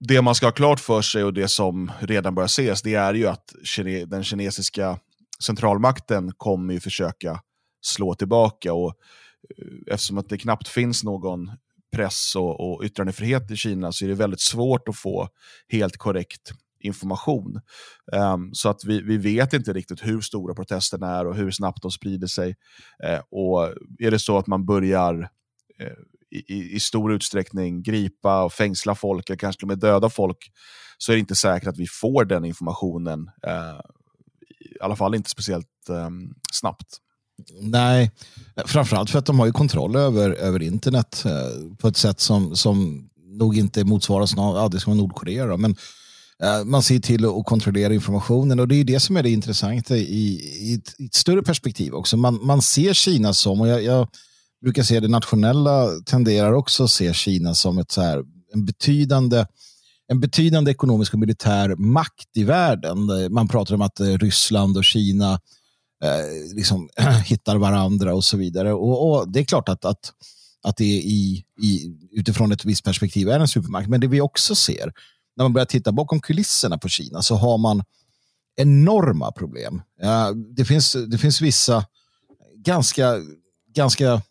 [0.00, 3.14] det man ska ha klart för sig och det som redan börjar ses, det är
[3.14, 3.54] ju att
[4.06, 4.98] den kinesiska
[5.40, 7.40] centralmakten kommer ju försöka
[7.80, 8.72] slå tillbaka.
[8.72, 8.94] Och
[9.58, 11.50] eh, eftersom att det knappt finns någon
[11.92, 15.28] press och, och yttrandefrihet i Kina så är det väldigt svårt att få
[15.68, 17.60] helt korrekt information.
[18.12, 21.82] Um, så att vi, vi vet inte riktigt hur stora protesterna är och hur snabbt
[21.82, 22.48] de sprider sig.
[23.04, 25.26] Uh, och Är det så att man börjar uh,
[25.80, 25.92] Eh,
[26.30, 30.50] i, i, stor utsträckning gripa och fängsla folk, eller kanske till och med döda folk,
[30.98, 33.30] så är det inte säkert att vi får den informationen.
[33.46, 33.80] Eh,
[34.60, 36.10] I alla fall inte speciellt eh,
[36.52, 37.00] snabbt.
[37.60, 38.10] Nej,
[38.66, 42.56] framförallt för att de har ju kontroll över, över internet eh, på ett sätt som,
[42.56, 43.08] som
[43.38, 45.46] nog inte motsvaras av ja, det som Nordkorea.
[45.46, 45.56] Då.
[45.56, 45.76] Men
[46.42, 49.96] eh, man ser till att kontrollera informationen och det är det som är det intressanta
[49.96, 52.16] i, i, ett, i ett, större perspektiv också.
[52.16, 54.08] Man, man ser Kina som, och jag, jag
[54.62, 59.46] brukar se det nationella tenderar också att se Kina som ett så här, en, betydande,
[60.08, 62.98] en betydande ekonomisk och militär makt i världen.
[63.30, 65.32] Man pratar om att eh, Ryssland och Kina
[66.04, 66.88] eh, liksom,
[67.24, 68.72] hittar varandra och så vidare.
[68.72, 70.12] Och, och, Det är klart att, att,
[70.62, 73.88] att det i, i, utifrån ett visst perspektiv är en supermakt.
[73.88, 74.92] Men det vi också ser,
[75.36, 77.82] när man börjar titta bakom kulisserna på Kina, så har man
[78.56, 79.82] enorma problem.
[80.02, 81.84] Eh, det, finns, det finns vissa
[82.64, 83.20] ganska,
[83.74, 84.22] ganska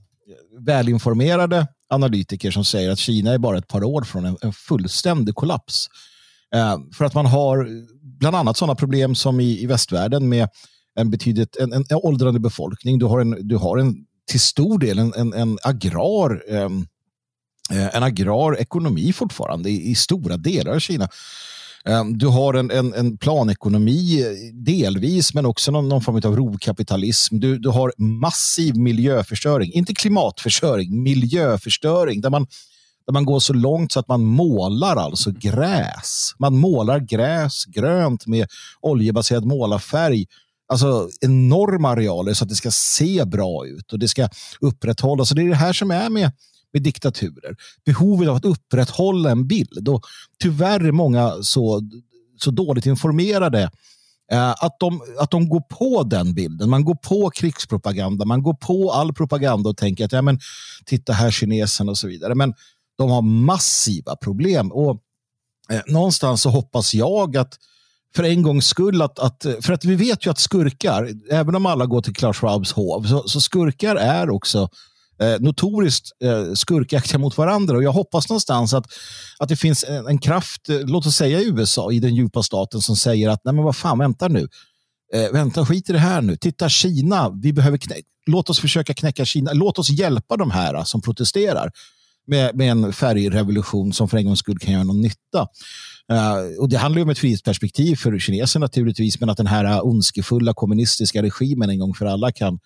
[0.66, 5.36] välinformerade analytiker som säger att Kina är bara ett par år från en, en fullständig
[5.36, 5.88] kollaps.
[6.56, 7.68] Eh, för att man har
[8.20, 10.50] bland annat sådana problem som i, i västvärlden med
[11.00, 13.00] en betydligt en, en, åldrande befolkning.
[13.00, 13.96] Du har, en, du har en,
[14.32, 16.70] till stor del en, en, en agrar eh,
[17.72, 21.10] eh en agrar ekonomi fortfarande i, i stora delar av Kina.
[21.90, 27.40] Ehm, du har en, en, en, planekonomi delvis, men också någon, någon form av rovkapitalism.
[27.40, 32.48] Du, du har massiv miljöförstöring, inte klimatförstöring, miljöförstöring, där man,
[33.06, 36.34] där man går så långt så att man målar alltså gräs.
[36.40, 38.48] Man målar gräs grönt med
[38.82, 40.26] oljebaserad målarfärg
[40.68, 45.30] alltså enorma arealer så att det ska se bra ut och det ska upprätthållas.
[45.30, 46.32] Så det är det här som är med
[46.76, 47.56] med diktaturer.
[47.86, 49.90] Behovet av att upprätthålla en bild.
[49.90, 50.02] Och
[50.40, 51.82] tyvärr är många så,
[52.38, 53.70] så dåligt informerade
[54.32, 56.70] eh, att, de, att de går på den bilden.
[56.70, 60.40] Man går på krigspropaganda, man går på all propaganda och tänker att ja, men,
[60.86, 62.36] titta här kineserna och så vidare.
[62.36, 62.54] Men
[62.98, 64.72] de har massiva problem.
[64.72, 65.02] Och
[65.72, 67.58] eh, Någonstans så hoppas jag att
[68.16, 71.66] för en gångs skull att, att, för att vi vet ju att skurkar, även om
[71.66, 74.70] alla går till Klaus Schwabs hov, så, så skurkar är också
[75.20, 77.78] eh, notoriskt eh, skurkaktiga mot varandra.
[77.78, 78.86] Och jag hoppas någonstans att,
[79.40, 82.44] att det finns en, en kraft, eh, låt oss säga i USA, i den djupa
[82.44, 84.48] staten som säger att nej men vad fan, vänta nu.
[85.14, 86.36] Eh, vänta, skit i det här nu.
[86.36, 87.80] Titta Kina, vi behöver
[88.26, 89.54] låt oss försöka knäcka Kina.
[89.54, 91.72] Låt oss hjälpa de här eh, som protesterar
[92.28, 95.48] med, med en färgrevolution som för en gångs skull kan göra någon nytta.
[96.12, 99.86] Uh, och det handlar om ett frihetsperspektiv för kineser naturligtvis, men att den här eh,
[99.86, 102.60] ondskefulla kommunistiska regimen en gång för alla kan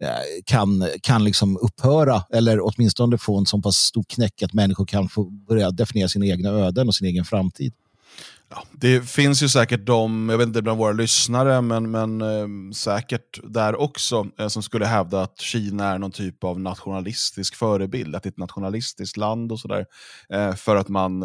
[0.00, 4.86] Eh, kan, kan liksom upphöra eller åtminstone få en så pass stor knäck att människor
[4.86, 7.72] kan få börja definiera sina egna öden och sin egen framtid.
[8.50, 12.72] Ja, det finns ju säkert de, jag vet inte bland våra lyssnare, men, men eh,
[12.74, 18.16] säkert där också, eh, som skulle hävda att Kina är någon typ av nationalistisk förebild,
[18.16, 19.86] att det är ett nationalistiskt land och sådär.
[20.32, 21.22] Eh, för att man,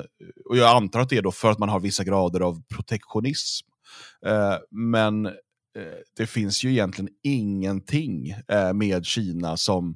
[0.49, 3.67] och jag antar att det är då för att man har vissa grader av protektionism.
[4.25, 5.29] Eh, men
[5.75, 9.95] Eh, det finns ju egentligen ingenting eh, med Kina som,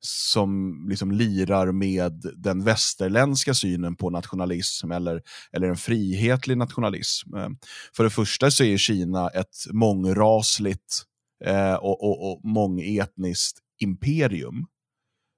[0.00, 7.34] som liksom lirar med den västerländska synen på nationalism eller, eller en frihetlig nationalism.
[7.34, 7.48] Eh,
[7.96, 11.02] för det första så är Kina ett mångrasligt
[11.44, 14.66] eh, och, och, och mångetniskt imperium.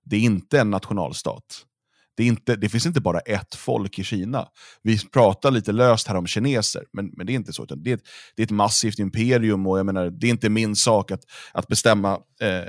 [0.04, 1.66] Det är inte en nationalstat
[2.16, 4.48] det, är inte, det finns inte bara ett folk i Kina.
[4.82, 7.64] Vi pratar lite löst här om kineser, men, men det är inte så.
[7.64, 8.04] det, är ett,
[8.36, 11.68] det är ett massivt imperium och jag menar, det är inte min sak att, att
[11.68, 12.62] bestämma eh,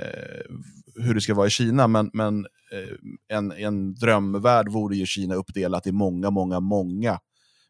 [0.94, 5.34] hur det ska vara i Kina, men, men eh, en, en drömvärld vore ju Kina
[5.34, 7.18] uppdelat i många, många, många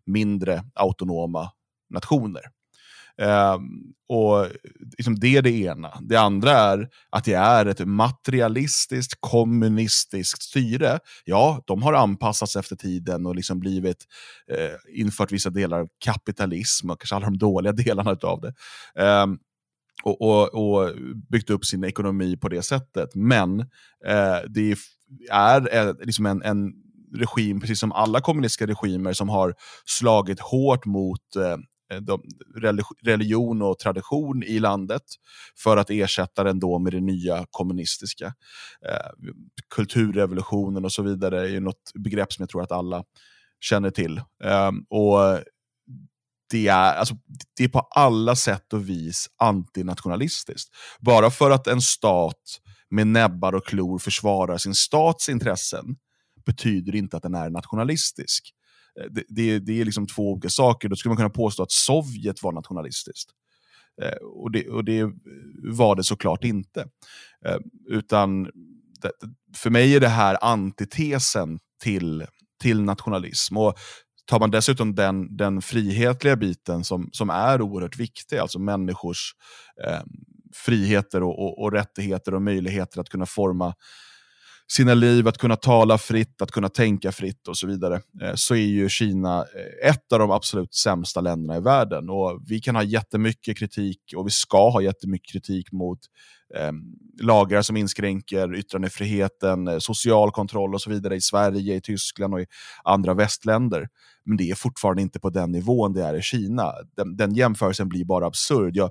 [0.06, 1.50] mindre autonoma
[1.90, 2.42] nationer.
[3.20, 3.58] Eh,
[4.08, 4.46] och
[4.98, 5.98] liksom Det är det ena.
[6.00, 10.98] Det andra är att det är ett materialistiskt, kommunistiskt styre.
[11.24, 14.04] Ja, de har anpassats efter tiden och liksom blivit
[14.52, 18.54] eh, infört vissa delar av kapitalism och kanske alla de dåliga delarna av det.
[19.02, 19.26] Eh,
[20.02, 20.92] och, och, och,
[21.30, 23.14] byggt upp sin ekonomi på det sättet.
[23.14, 23.60] Men
[24.06, 24.76] eh, det
[25.30, 26.72] är eh, liksom en, en
[27.14, 29.54] regim, precis som alla kommunistiska regimer, som har
[29.84, 31.56] slagit hårt mot Eh,
[31.90, 32.22] Eh, de,
[33.04, 35.02] religion och tradition i landet
[35.56, 38.26] för att ersätta den då med det nya kommunistiska.
[38.86, 39.26] Eh,
[39.74, 43.04] kulturrevolutionen och så vidare är ju något begrepp som jag tror att alla
[43.60, 44.18] känner till.
[44.44, 45.40] Eh, och
[46.50, 47.14] det är, alltså,
[47.56, 50.70] det är på alla sätt och vis antinationalistiskt.
[51.00, 55.84] Bara för att en stat med näbbar och klor försvarar sin stats intressen
[56.46, 58.54] betyder inte att den är nationalistisk.
[59.00, 60.88] Eh, det, det, det, är liksom två olika saker.
[60.88, 63.30] Då skulle man kunna påstå att Sovjet var nationalistiskt.
[64.02, 65.10] Eh, och, det, och det
[65.62, 66.80] var det såklart inte.
[67.46, 67.58] Eh,
[67.88, 68.44] utan
[69.02, 69.12] det,
[69.56, 72.26] för mig är det här antitesen till,
[72.62, 73.56] till nationalism.
[73.56, 73.78] Och
[74.24, 79.32] tar man dessutom den, den frihetliga biten som, som är oerhört viktig, alltså människors
[79.86, 80.00] eh,
[80.54, 83.74] friheter och, och, och, rättigheter och möjligheter att kunna forma
[84.72, 88.54] sina liv, att kunna tala fritt, att kunna tänka fritt och så vidare, eh, så
[88.54, 92.10] är ju Kina eh, ett av de absolut sämsta länderna i världen.
[92.10, 95.98] Och Vi kan ha jättemycket kritik, och vi ska ha jättemycket kritik mot
[96.54, 96.72] eh,
[97.22, 102.40] lagar som inskränker yttrandefriheten, eh, social kontroll och så vidare i Sverige, i Tyskland och
[102.40, 102.46] i
[102.84, 103.88] andra västländer.
[104.24, 106.72] Men det är fortfarande inte på den nivån det är i Kina.
[106.96, 108.76] Den, den jämförelsen blir bara absurd.
[108.76, 108.90] Jag,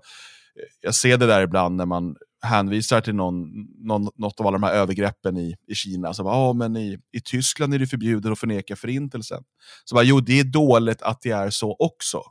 [0.82, 3.47] jag ser det där ibland när man hänvisar till någon,
[3.88, 6.13] någon, något av alla de här övergreppen i, i Kina.
[6.13, 9.43] Så bara, ah, men i, I Tyskland är det förbjudet att förneka förintelsen.
[9.86, 12.21] Så bara, jo, det är dåligt att det är så också.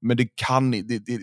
[0.00, 1.18] Men det kan det, det,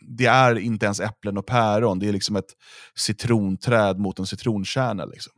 [0.00, 2.52] det är inte ens äpplen och päron, det är liksom ett
[2.94, 5.04] citronträd mot en citronkärna.
[5.04, 5.32] Liksom.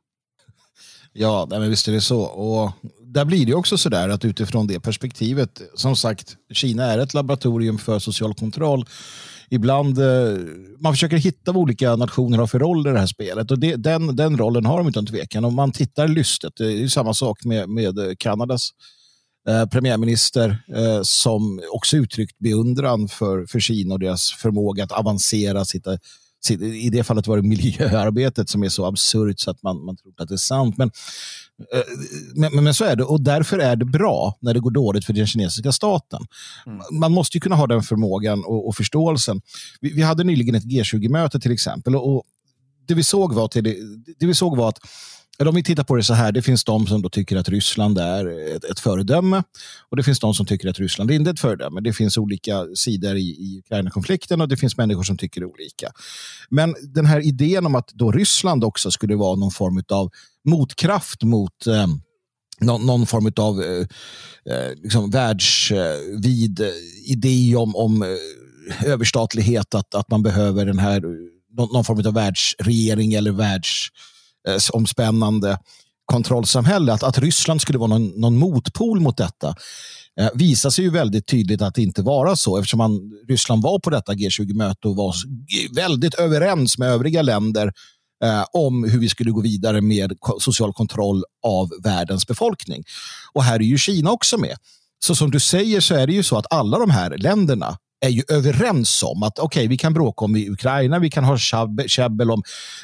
[1.12, 2.20] Ja, men visst är det så.
[2.20, 6.98] Och där blir det också så där att utifrån det perspektivet, som sagt, Kina är
[6.98, 8.86] ett laboratorium för social kontroll.
[9.50, 10.38] Ibland, eh,
[10.78, 13.76] man försöker hitta vad olika nationer har för roll i det här spelet och det,
[13.76, 15.44] den, den rollen har de utan tvekan.
[15.44, 18.70] Om man tittar lystet, det är samma sak med, med eh, Kanadas
[19.48, 25.64] eh, premiärminister eh, som också uttryckt beundran för, för Kina och deras förmåga att avancera,
[25.64, 25.98] sitta
[26.50, 30.12] i det fallet var det miljöarbetet som är så absurt så att man, man tror
[30.16, 30.76] att det är sant.
[30.78, 30.90] Men,
[31.74, 31.82] eh,
[32.34, 35.12] men, men, så är det och därför är det bra när det går dåligt för
[35.12, 36.20] den kinesiska staten.
[36.66, 36.80] Mm.
[36.92, 39.40] Man måste ju kunna ha den förmågan och, och förståelsen.
[39.80, 42.22] Vi, vi, hade nyligen ett G20-möte till exempel och, och
[42.86, 43.76] det vi såg var, till det,
[44.18, 44.78] det vi såg var att
[45.40, 47.48] eller om vi tittar på det så här, det finns de som då tycker att
[47.48, 49.42] Ryssland är ett, ett föredöme
[49.90, 51.80] och det finns de som tycker att Ryssland inte är ett föredöme.
[51.80, 55.90] Det finns olika sidor i, i Ukraina-konflikten och det finns människor som tycker olika.
[56.50, 60.10] Men den här idén om att då Ryssland också skulle vara någon form av
[60.44, 61.86] motkraft mot eh,
[62.60, 63.86] någon, någon, form av eh,
[64.54, 66.68] eh, liksom världsvid eh,
[67.04, 71.10] idé om, om eh, överstatlighet, att, att man behöver den här, eh,
[71.56, 73.88] någon, någon form av världsregering eller världs
[74.48, 75.58] Eh, världsomspännande
[76.04, 76.92] kontrollsamhälle.
[76.92, 79.54] Att, att Ryssland skulle vara någon, någon motpol mot detta
[80.20, 83.78] eh, visar sig ju väldigt tydligt att det inte vara så eftersom man, Ryssland var
[83.78, 85.14] på detta G20-möte och var
[85.74, 87.72] väldigt överens med övriga länder
[88.24, 92.84] eh, om hur vi skulle gå vidare med social kontroll av världens befolkning.
[93.32, 94.56] Och här är ju Kina också med.
[95.04, 98.08] Så som du säger så är det ju så att alla de här länderna är
[98.08, 101.38] ju överens om att okej, okay, vi kan bråka om i Ukraina, vi kan ha
[101.86, 102.42] käbbel om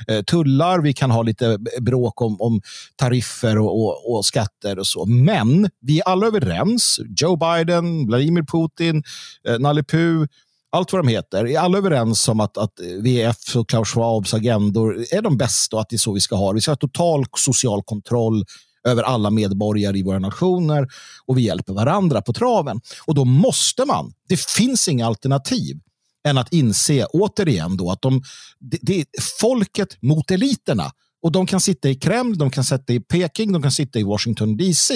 [0.09, 2.61] eh, tullar, vi kan ha lite bråk om, om
[2.97, 5.07] tariffer och, och, och, skatter och så.
[5.07, 7.01] Men vi är alla överens.
[7.21, 9.03] Joe Biden, Vladimir Putin,
[9.49, 10.27] eh, Nalle Puh,
[10.73, 12.73] allt vad de heter, är alla överens om att, att
[13.03, 16.37] VF och Klaus Schwabs agendor är de bästa och att det är så vi ska
[16.37, 16.55] ha det.
[16.55, 18.45] Vi ska ha total social kontroll
[18.85, 20.89] över alla medborgare i våra nationer
[21.27, 22.81] och vi hjälper varandra på traven.
[23.07, 25.81] Och då måste man, det finns inga alternativ
[26.29, 28.23] än att inse återigen då att de,
[28.59, 29.07] det, det är
[29.41, 30.93] folket mot eliterna.
[31.23, 34.03] Och de kan sitta i Kreml, de kan sitta i Peking, de kan sitta i
[34.03, 34.95] Washington DC.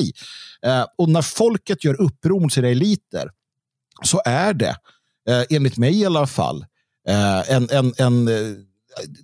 [0.62, 3.30] Eh, och när folket gör uppror mot sina eliter
[4.02, 4.76] så är det,
[5.28, 6.66] eh, enligt mig i alla fall,
[7.08, 8.54] eh, en, en, en, eh,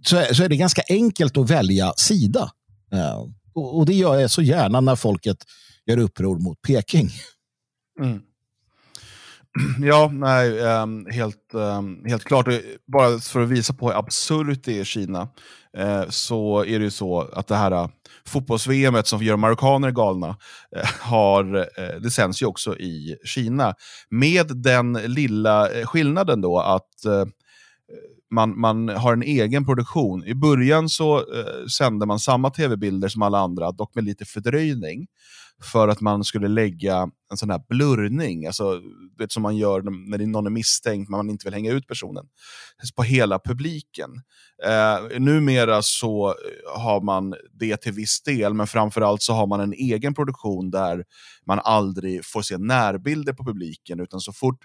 [0.02, 2.50] så, är, så är det ganska enkelt att välja sida.
[2.92, 3.24] Eh,
[3.54, 5.36] och, och, det gör jag så gärna när folket
[5.86, 7.10] gör uppror mot Peking.
[8.00, 8.20] Mm.
[9.80, 12.48] Ja, nej, um, helt, um, helt klart.
[12.92, 15.28] Bara för att visa på hur absurt det är i Kina,
[15.78, 17.88] uh, så är det ju så att det här eh, uh,
[18.26, 21.44] fotbolls-VM som gör marockaner galna, uh, har,
[22.00, 23.74] det sänds ju också i Kina.
[24.10, 26.90] Med den lilla skillnaden då att
[28.34, 30.24] man, man har en egen produktion.
[30.24, 35.06] I början så eh, sände man samma tv-bilder som alla andra, dock med lite fördröjning.
[35.72, 38.80] För att man skulle lägga en sån här blurrning, alltså,
[39.18, 42.26] vet, som man gör när någon är misstänkt, men man inte vill hänga ut personen,
[42.96, 44.10] på hela publiken.
[44.64, 49.60] Eh, numera så eh, har man det till viss del, men framförallt så har man
[49.60, 51.04] en egen produktion där
[51.46, 54.58] man aldrig får se närbilder på publiken, utan så fort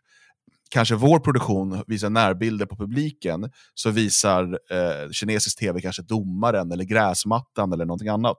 [0.70, 6.84] kanske vår produktion visar närbilder på publiken, så visar eh, kinesisk tv kanske domaren eller
[6.84, 8.38] gräsmattan eller någonting annat.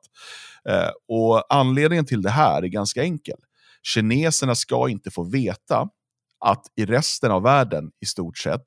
[0.69, 3.38] Eh, och Anledningen till det här är ganska enkel.
[3.83, 5.88] Kineserna ska inte få veta
[6.45, 8.64] att i resten av världen, i stort sett,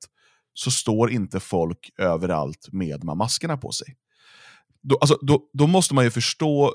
[0.54, 3.96] så står inte folk överallt med maskerna på sig.
[4.82, 6.72] Då, alltså, då, då måste man ju förstå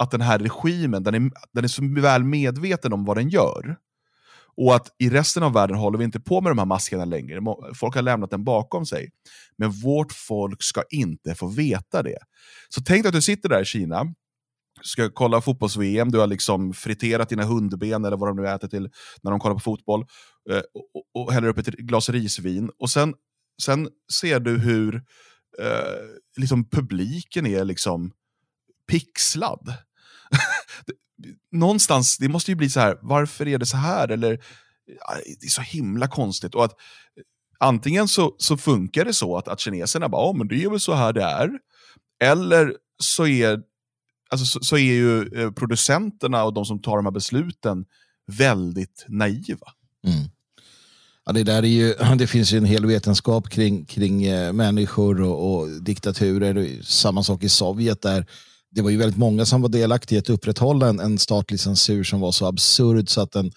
[0.00, 3.76] att den här regimen, den är, den är så väl medveten om vad den gör.
[4.60, 7.40] Och att i resten av världen håller vi inte på med de här maskerna längre.
[7.74, 9.10] Folk har lämnat den bakom sig.
[9.58, 12.18] Men vårt folk ska inte få veta det.
[12.68, 14.14] Så tänk att du sitter där i Kina,
[14.82, 18.90] ska kolla fotbolls-VM, du har liksom friterat dina hundben eller vad de nu äter till
[19.22, 20.04] när de kollar på fotboll,
[20.50, 22.70] eh, och, och häller upp ett glas risvin.
[22.78, 23.14] Och sen,
[23.62, 24.94] sen ser du hur
[25.58, 28.12] eh, liksom publiken är liksom
[28.90, 29.74] pixlad.
[31.52, 34.08] någonstans, det måste ju bli så här, varför är det så här?
[34.08, 34.30] Eller,
[35.40, 36.54] det är så himla konstigt.
[36.54, 36.76] Och att eh,
[37.60, 40.80] Antingen så, så funkar det så att, att kineserna bara, oh, men det är väl
[40.80, 41.50] så här det är.
[42.24, 43.60] Eller så är,
[44.30, 47.84] alltså, så, så är ju eh, producenterna och de som tar de här besluten
[48.26, 49.72] väldigt naiva.
[50.06, 50.28] Mm.
[51.26, 55.22] Ja, det, där är ju, det finns ju en hel vetenskap kring, kring eh, människor
[55.22, 56.82] och, och diktaturer.
[56.82, 58.26] Samma sak i Sovjet där
[58.70, 62.04] det var ju väldigt många som var delaktiga i att upprätthålla en, en statlig censur
[62.04, 63.52] som var så absurd så att den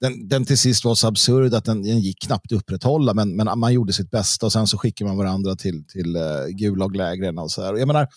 [0.00, 3.36] den, den till sist var så absurd att den, den gick knappt att upprätthålla, men,
[3.36, 6.46] men man gjorde sitt bästa och sen så skickade man varandra till, till eh, uh,
[6.48, 7.74] Gulaglägren och så här.
[7.74, 8.08] Jag menar,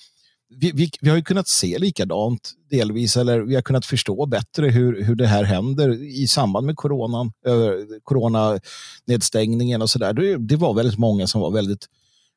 [0.49, 4.69] vi, vi, vi, har ju kunnat se likadant delvis, eller vi har kunnat förstå bättre
[4.69, 10.13] hur, hur det här händer i samband med coronan, över, coronanedstängningen och sådär.
[10.13, 11.85] Det, det var väldigt många som var väldigt,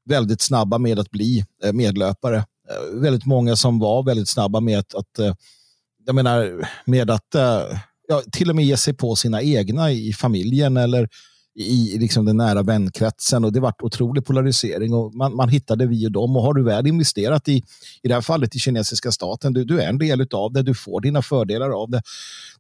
[0.05, 2.45] väldigt snabba med att bli eh, medlöpare.
[2.73, 5.35] Eh, väldigt många som var väldigt snabba med att, att eh,
[6.07, 7.63] jag menar, med att eh,
[8.09, 11.09] ja, till och med ge sig på sina egna i familjen eller
[11.55, 13.45] i liksom den nära vänkretsen.
[13.45, 16.37] Och det vart otrolig polarisering och man, man hittade vi och dem.
[16.37, 17.63] Och har du väl investerat i,
[18.03, 20.75] i det här fallet i kinesiska staten, du, du är en del av det, du
[20.75, 22.03] får dina fördelar av det,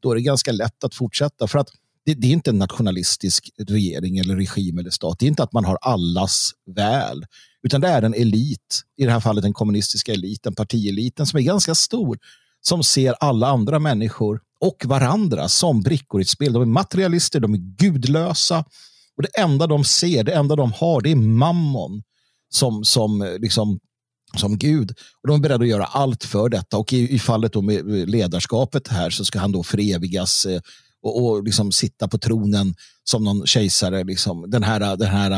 [0.01, 1.46] då är det ganska lätt att fortsätta.
[1.46, 1.68] För att
[2.05, 5.53] det, det, är inte en nationalistisk regering eller regim eller stat, det är inte att
[5.53, 7.25] man har allas väl,
[7.62, 11.43] utan det är en elit, i det här fallet den kommunistiska eliten, partieliten som är
[11.43, 12.19] ganska stor,
[12.61, 16.53] som ser alla andra människor och varandra som brickor i ett spel.
[16.53, 18.65] De är materialister, de är gudlösa
[19.17, 22.03] och det enda de ser, det enda de har, det är mammon
[22.49, 23.81] som, som, eh, liksom,
[24.37, 24.91] som Gud.
[25.23, 28.88] Och de är beredda att göra allt för detta och i, i fallet med ledarskapet
[28.88, 30.61] här så ska han då förevigas eh,
[31.03, 34.05] och, och liksom sitta på tronen som någon kejsare.
[34.05, 34.51] Liksom.
[34.51, 35.31] Den här, den här,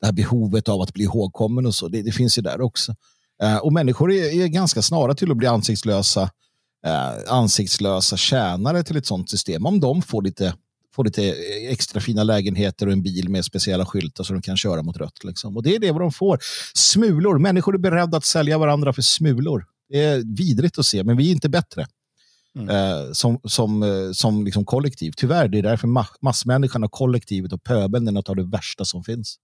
[0.00, 2.94] det här behovet av att bli ihågkommen och så, det, det finns ju där också.
[3.42, 6.30] Eh, och människor är, är ganska snara till att bli ansiktslösa
[6.86, 9.66] eh, ansiktslösa tjänare till ett sånt system.
[9.66, 10.54] Om de får lite,
[10.94, 11.34] får lite
[11.70, 15.24] extra fina lägenheter och en bil med speciella skyltar så de kan köra mot rött.
[15.24, 15.56] Liksom.
[15.56, 16.38] Och det är det vad de får.
[16.74, 17.38] Smulor.
[17.38, 19.64] Människor är beredda att sälja varandra för smulor.
[19.88, 21.86] Det är vidrigt att se, men vi är inte bättre.
[22.58, 22.68] Mm.
[22.68, 25.12] Eh, som som, eh, som liksom kollektiv.
[25.16, 28.84] Tyvärr, det är därför ma massmänniskan och kollektivet och pöbeln är något av det värsta
[28.84, 29.38] som finns.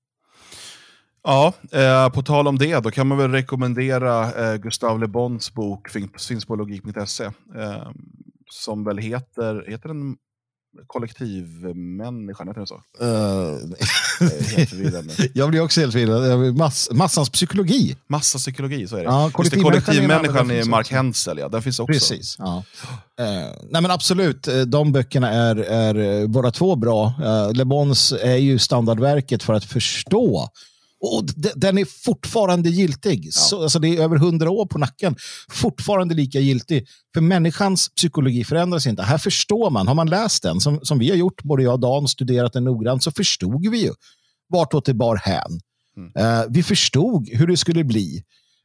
[1.22, 5.54] Ja, eh, på tal om det, då kan man väl rekommendera eh, Gustav Le Bons
[5.54, 5.88] bok,
[6.28, 7.90] finns på logik.se, eh,
[8.50, 10.16] som väl heter, heter den
[10.86, 12.82] kollektivmänniskan, heter den så?
[13.02, 13.58] Uh,
[15.34, 16.56] jag blir också helt förvirrad.
[16.56, 17.96] Mass, massans psykologi.
[18.06, 19.04] Massa psykologi, så är det.
[19.04, 21.48] Ja, kollektivmänniskan, kollektivmänniskan är, är Mark Hensel, ja.
[21.48, 21.92] Den finns också.
[21.92, 22.36] Precis.
[22.38, 22.64] Ja.
[23.20, 23.26] Uh,
[23.70, 27.12] nej men absolut, de böckerna är, är båda två bra.
[27.22, 30.48] Uh, Le Bons är ju standardverket för att förstå
[31.00, 31.24] och
[31.56, 33.24] den är fortfarande giltig.
[33.24, 33.30] Ja.
[33.32, 35.16] Så, alltså det är över hundra år på nacken.
[35.50, 36.86] Fortfarande lika giltig.
[37.14, 39.02] För människans psykologi förändras inte.
[39.02, 41.80] Här förstår man, har man läst den, som, som vi har gjort, både jag och
[41.80, 43.92] Dan, studerat den noggrant, så förstod vi ju
[44.52, 45.60] vartåt det bar hän.
[45.96, 46.40] Mm.
[46.40, 48.22] Uh, vi förstod hur det skulle bli.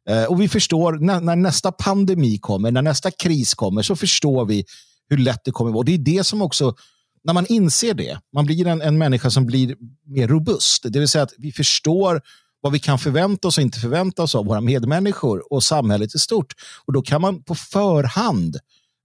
[0.10, 4.46] Uh, och vi förstår när, när, nästa pandemi kommer, när nästa kris kommer, så förstår
[4.46, 4.66] vi
[5.10, 5.84] hur lätt det kommer vara.
[5.84, 6.76] Det är det som också
[7.24, 10.86] när man inser det, man blir en, en människa som blir mer robust.
[10.90, 12.22] Det vill säga att vi förstår
[12.62, 16.20] vad vi kan förvänta oss och inte förvänta oss av våra medmänniskor och samhället i
[16.20, 16.54] stort.
[16.86, 18.58] Och då kan man på förhand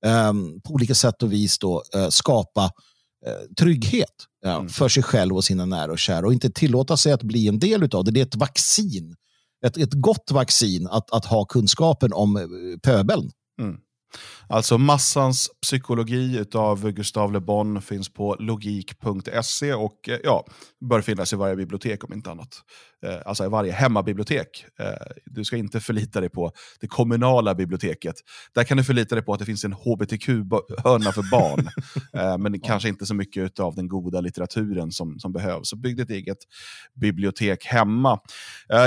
[0.07, 4.69] um, på olika sätt och vis då, uh, skapa uh, trygghet mm.
[4.69, 7.59] för sig själv och sina nära och kära och inte tillåta sig att bli en
[7.59, 8.11] del av det.
[8.11, 9.17] Det är ett vaccin,
[9.67, 13.31] ett, ett gott vaccin att, att ha kunskapen om uh, pöbeln.
[13.61, 13.77] Mm.
[14.49, 20.45] Alltså Massans psykologi av Gustav Le Bon finns på logik.se och eh, ja,
[20.91, 22.49] bör finnas i varje bibliotek om inte annat.
[23.07, 24.65] Eh, alltså i varje hemmabibliotek.
[24.81, 24.87] Eh,
[25.27, 28.15] du ska inte förlita dig på det kommunala biblioteket.
[28.55, 31.69] Där kan du förlita dig på att det finns en hbtq-hörna för barn.
[32.43, 35.69] men kanske inte så mycket av den goda litteraturen som, som behövs.
[35.69, 36.39] Så bygg ditt eget
[37.01, 38.21] bibliotek hemma.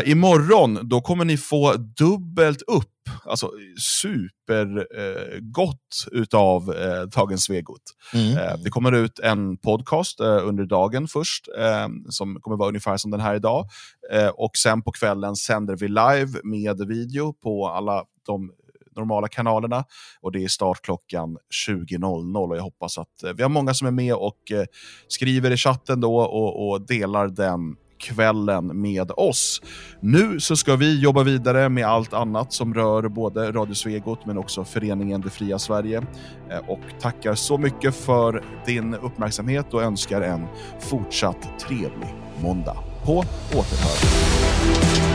[0.06, 3.52] imorgon då kommer ni få dubbelt upp alltså
[4.00, 5.78] supergott
[6.12, 7.82] eh, utav eh, Tagen Svegot.
[8.14, 8.38] Mm.
[8.38, 12.98] Eh, det kommer ut en podcast eh, under dagen först, eh, som kommer vara ungefär
[12.98, 13.66] som den här idag.
[14.12, 18.52] Eh, och sen på kvällen sänder vi live med video på alla de
[18.96, 19.84] normala kanalerna.
[20.22, 21.38] Och det är startklockan
[21.68, 24.38] 20.00 och jag hoppas att vi har många som är med och
[25.08, 29.62] skriver i chatten då och, och delar den kvällen med oss.
[30.00, 34.38] Nu så ska vi jobba vidare med allt annat som rör både Radio Svegot men
[34.38, 35.98] också föreningen Det fria Sverige.
[36.50, 40.46] Eh, och tackar så mycket för din uppmärksamhet och önskar en
[40.80, 42.78] fortsatt trevlig måndag.
[43.06, 45.11] På återhörande.